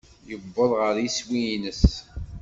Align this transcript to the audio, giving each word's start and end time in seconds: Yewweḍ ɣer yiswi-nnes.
Yewweḍ 0.29 0.71
ɣer 0.79 0.95
yiswi-nnes. 1.03 1.83